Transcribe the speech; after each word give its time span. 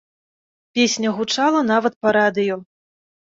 Песня 0.77 1.11
гучала 1.17 1.61
нават 1.73 1.93
па 2.05 2.09
радыё. 2.17 2.57